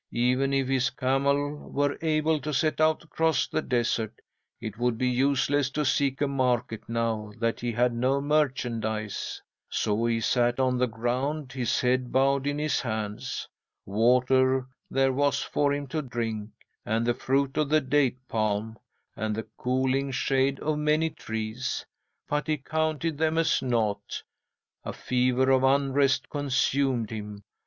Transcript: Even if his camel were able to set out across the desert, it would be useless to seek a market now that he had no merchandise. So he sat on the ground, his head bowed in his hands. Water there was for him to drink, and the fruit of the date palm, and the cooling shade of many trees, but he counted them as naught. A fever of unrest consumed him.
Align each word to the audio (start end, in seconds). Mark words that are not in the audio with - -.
Even 0.13 0.51
if 0.51 0.67
his 0.67 0.89
camel 0.89 1.59
were 1.71 1.95
able 2.01 2.39
to 2.39 2.51
set 2.51 2.81
out 2.81 3.03
across 3.03 3.45
the 3.45 3.61
desert, 3.61 4.19
it 4.59 4.79
would 4.79 4.97
be 4.97 5.07
useless 5.07 5.69
to 5.69 5.85
seek 5.85 6.21
a 6.21 6.27
market 6.27 6.81
now 6.89 7.31
that 7.37 7.59
he 7.59 7.71
had 7.71 7.93
no 7.93 8.19
merchandise. 8.19 9.43
So 9.69 10.05
he 10.07 10.19
sat 10.19 10.59
on 10.59 10.79
the 10.79 10.87
ground, 10.87 11.51
his 11.51 11.81
head 11.81 12.11
bowed 12.11 12.47
in 12.47 12.57
his 12.57 12.81
hands. 12.81 13.47
Water 13.85 14.65
there 14.89 15.13
was 15.13 15.43
for 15.43 15.71
him 15.71 15.85
to 15.89 16.01
drink, 16.01 16.49
and 16.83 17.05
the 17.05 17.13
fruit 17.13 17.55
of 17.55 17.69
the 17.69 17.79
date 17.79 18.27
palm, 18.27 18.79
and 19.15 19.35
the 19.35 19.45
cooling 19.55 20.09
shade 20.09 20.59
of 20.61 20.79
many 20.79 21.11
trees, 21.11 21.85
but 22.27 22.47
he 22.47 22.57
counted 22.57 23.19
them 23.19 23.37
as 23.37 23.61
naught. 23.61 24.23
A 24.83 24.93
fever 24.93 25.51
of 25.51 25.63
unrest 25.63 26.27
consumed 26.27 27.11
him. 27.11 27.43